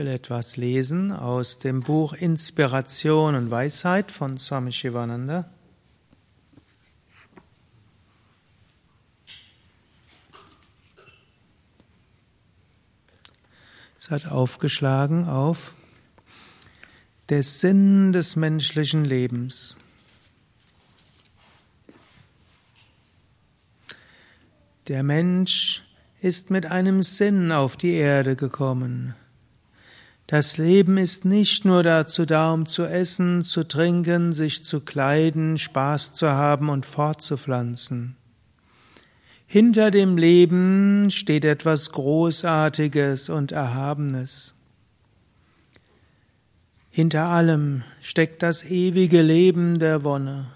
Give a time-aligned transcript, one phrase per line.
[0.00, 5.44] will etwas lesen aus dem Buch Inspiration und Weisheit von Swami Shivananda.
[13.98, 15.74] Es hat aufgeschlagen auf
[17.28, 19.76] der Sinn des menschlichen Lebens.
[24.88, 25.82] Der Mensch
[26.22, 29.14] ist mit einem Sinn auf die Erde gekommen.
[30.30, 35.58] Das Leben ist nicht nur dazu da, um zu essen, zu trinken, sich zu kleiden,
[35.58, 38.14] Spaß zu haben und fortzupflanzen.
[39.48, 44.54] Hinter dem Leben steht etwas Großartiges und Erhabenes.
[46.90, 50.46] Hinter allem steckt das ewige Leben der Wonne.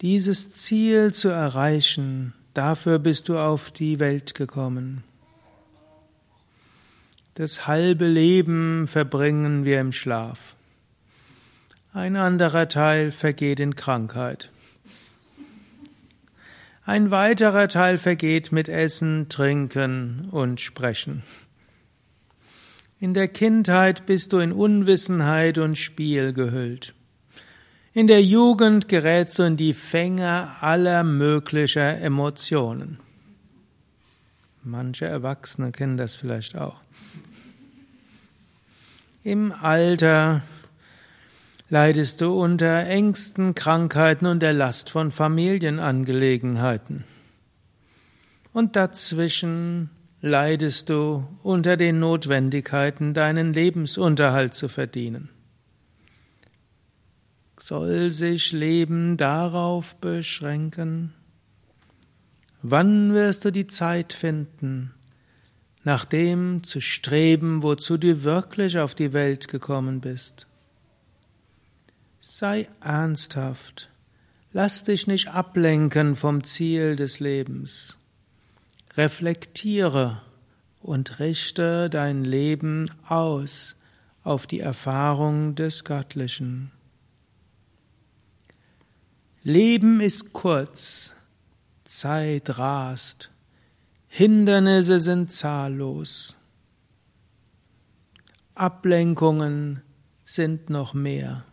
[0.00, 5.02] Dieses Ziel zu erreichen, dafür bist du auf die Welt gekommen.
[7.36, 10.54] Das halbe Leben verbringen wir im Schlaf.
[11.92, 14.50] Ein anderer Teil vergeht in Krankheit.
[16.86, 21.24] Ein weiterer Teil vergeht mit Essen, Trinken und Sprechen.
[23.00, 26.94] In der Kindheit bist du in Unwissenheit und Spiel gehüllt.
[27.92, 32.98] In der Jugend gerätst du in die Fänge aller möglicher Emotionen.
[34.68, 36.80] Manche Erwachsene kennen das vielleicht auch.
[39.22, 40.42] Im Alter
[41.68, 47.04] leidest du unter Ängsten, Krankheiten und der Last von Familienangelegenheiten.
[48.52, 55.28] Und dazwischen leidest du unter den Notwendigkeiten, deinen Lebensunterhalt zu verdienen.
[57.56, 61.14] Soll sich Leben darauf beschränken?
[62.68, 64.92] Wann wirst du die Zeit finden,
[65.86, 70.48] nach dem zu streben, wozu du wirklich auf die Welt gekommen bist.
[72.18, 73.88] Sei ernsthaft.
[74.52, 77.98] Lass dich nicht ablenken vom Ziel des Lebens.
[78.96, 80.22] Reflektiere
[80.82, 83.76] und richte dein Leben aus
[84.24, 86.72] auf die Erfahrung des Göttlichen.
[89.44, 91.14] Leben ist kurz,
[91.86, 93.30] Zeit rast.
[94.08, 96.36] Hindernisse sind zahllos.
[98.54, 99.82] Ablenkungen
[100.24, 101.44] sind noch mehr.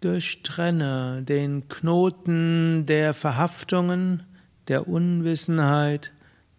[0.00, 4.24] Durchtrenne den Knoten der Verhaftungen,
[4.68, 6.12] der Unwissenheit,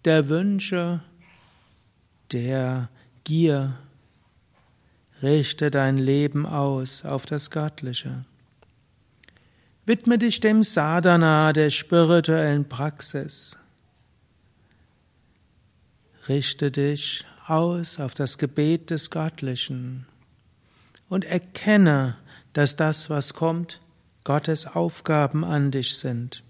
[0.05, 1.01] der Wünsche,
[2.31, 2.89] der
[3.23, 3.77] Gier.
[5.21, 8.25] Richte dein Leben aus auf das Göttliche.
[9.89, 13.57] Widme dich dem Sadhana der spirituellen Praxis.
[16.27, 20.05] Richte dich aus auf das Gebet des Göttlichen
[21.09, 22.17] und erkenne,
[22.53, 23.81] dass das, was kommt,
[24.25, 26.43] Gottes Aufgaben an dich sind.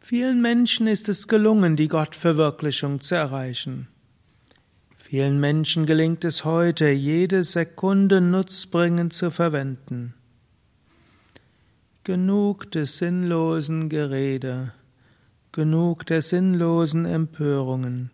[0.00, 3.88] Vielen Menschen ist es gelungen, die Gottverwirklichung zu erreichen.
[5.10, 10.12] Vielen Menschen gelingt es heute, jede Sekunde nutzbringend zu verwenden.
[12.04, 14.74] Genug des sinnlosen Gerede,
[15.50, 18.10] genug der sinnlosen Empörungen,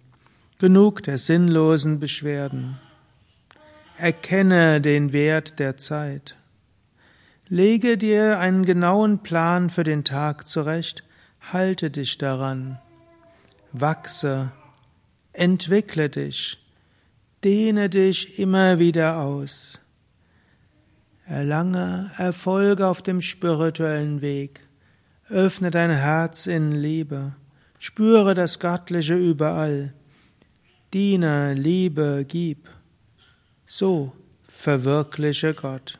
[0.61, 2.79] genug der sinnlosen Beschwerden.
[3.99, 6.37] Erkenne den Wert der Zeit.
[7.49, 11.03] Lege dir einen genauen Plan für den Tag zurecht,
[11.41, 12.79] halte dich daran.
[13.73, 14.53] Wachse,
[15.33, 16.64] entwickle dich,
[17.45, 19.79] Dehne dich immer wieder aus.
[21.27, 24.67] Erlange Erfolg auf dem spirituellen Weg.
[25.29, 27.35] Öffne dein Herz in Liebe.
[27.79, 29.93] Spüre das Göttliche überall.
[30.95, 32.71] Diene, liebe, gib.
[33.67, 34.13] So
[34.49, 35.99] verwirkliche Gott.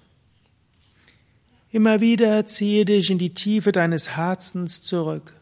[1.71, 5.35] Immer wieder ziehe dich in die Tiefe deines Herzens zurück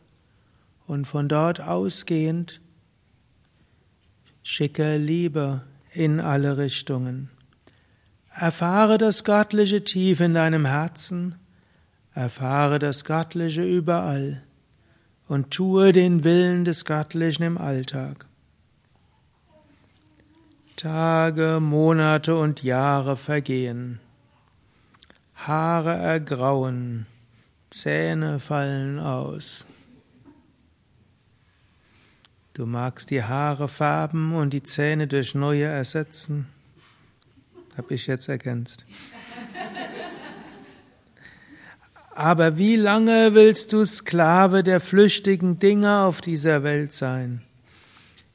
[0.89, 2.61] und von dort ausgehend
[4.43, 5.63] schicke Liebe
[5.95, 7.31] in alle Richtungen.
[8.35, 11.35] Erfahre das Göttliche tief in deinem Herzen,
[12.15, 14.43] erfahre das Göttliche überall
[15.29, 18.27] und tue den Willen des Göttlichen im Alltag.
[20.77, 24.01] Tage, Monate und Jahre vergehen.
[25.35, 27.07] Haare ergrauen,
[27.71, 29.67] Zähne fallen aus.
[32.55, 36.49] Du magst die Haare färben und die Zähne durch neue ersetzen.
[37.77, 38.85] Hab ich jetzt ergänzt.
[42.15, 47.41] Aber wie lange willst du Sklave der flüchtigen Dinge auf dieser Welt sein?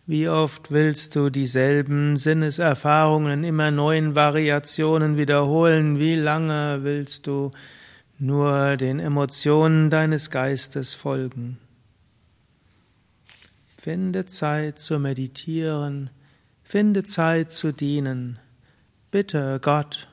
[0.08, 6.00] Wie oft willst du dieselben Sinneserfahrungen in immer neuen Variationen wiederholen?
[6.00, 7.52] Wie lange willst du
[8.18, 11.60] nur den Emotionen deines Geistes folgen?
[13.88, 16.10] Finde Zeit zu meditieren,
[16.62, 18.38] finde Zeit zu dienen.
[19.12, 20.10] Bitte Gott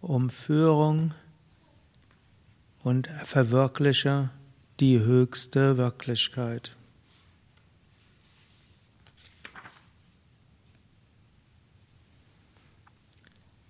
[0.00, 1.12] um Führung
[2.84, 4.30] und verwirkliche
[4.78, 6.76] die höchste Wirklichkeit.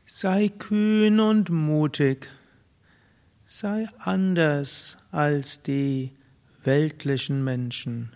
[0.05, 2.29] Sei kühn und mutig,
[3.46, 6.12] sei anders als die
[6.64, 8.14] weltlichen Menschen.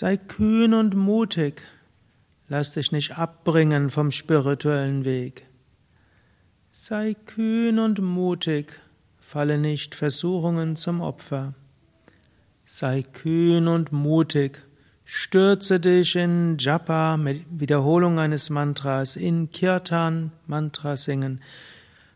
[0.00, 1.60] Sei kühn und mutig,
[2.46, 5.44] lass dich nicht abbringen vom spirituellen Weg.
[6.70, 8.78] Sei kühn und mutig,
[9.18, 11.54] falle nicht Versuchungen zum Opfer.
[12.64, 14.62] Sei kühn und mutig,
[15.04, 21.40] stürze dich in Japa mit Wiederholung eines Mantras, in Kirtan, Mantra singen,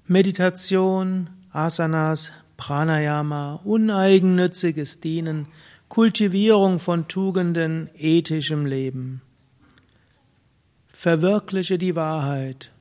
[0.07, 5.49] Meditation, Asanas, Pranayama, uneigennütziges Dienen,
[5.93, 9.21] Kultivierung von Tugenden, ethischem Leben.
[10.91, 12.73] Verwirkliche die Wahrheit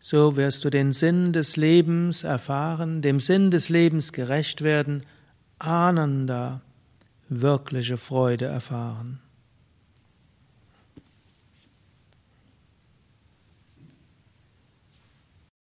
[0.00, 5.02] so wirst du den Sinn des Lebens erfahren, dem Sinn des Lebens gerecht werden,
[5.58, 6.62] Ananda,
[7.28, 9.20] wirkliche Freude erfahren.